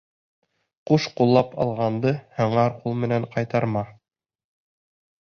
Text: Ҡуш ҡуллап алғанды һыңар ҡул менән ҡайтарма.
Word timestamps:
Ҡуш 0.91 1.03
ҡуллап 1.19 1.53
алғанды 1.65 2.13
һыңар 2.39 2.73
ҡул 2.79 2.97
менән 3.03 3.29
ҡайтарма. 3.37 3.85